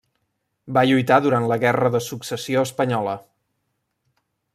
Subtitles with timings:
[0.77, 3.15] Va lluitar durant la Guerra de Successió Espanyola.